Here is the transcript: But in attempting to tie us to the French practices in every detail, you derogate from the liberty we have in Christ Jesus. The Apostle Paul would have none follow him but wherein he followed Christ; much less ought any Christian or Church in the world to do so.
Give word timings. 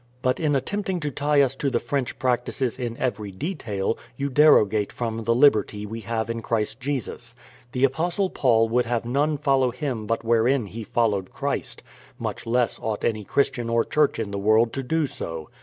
But 0.23 0.39
in 0.39 0.55
attempting 0.55 0.99
to 1.01 1.11
tie 1.11 1.41
us 1.43 1.55
to 1.57 1.69
the 1.69 1.79
French 1.79 2.17
practices 2.17 2.79
in 2.79 2.97
every 2.97 3.29
detail, 3.29 3.99
you 4.17 4.29
derogate 4.31 4.91
from 4.91 5.25
the 5.25 5.35
liberty 5.35 5.85
we 5.85 5.99
have 5.99 6.27
in 6.27 6.41
Christ 6.41 6.79
Jesus. 6.79 7.35
The 7.71 7.83
Apostle 7.83 8.31
Paul 8.31 8.67
would 8.69 8.85
have 8.87 9.05
none 9.05 9.37
follow 9.37 9.69
him 9.69 10.07
but 10.07 10.23
wherein 10.23 10.65
he 10.65 10.83
followed 10.83 11.31
Christ; 11.31 11.83
much 12.17 12.47
less 12.47 12.79
ought 12.81 13.03
any 13.05 13.23
Christian 13.23 13.69
or 13.69 13.83
Church 13.83 14.17
in 14.17 14.31
the 14.31 14.39
world 14.39 14.73
to 14.73 14.81
do 14.81 15.05
so. 15.05 15.49